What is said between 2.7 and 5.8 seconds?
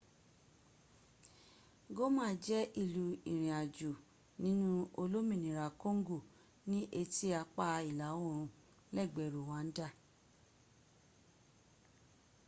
ìlú ìrìn ajo nínú olominira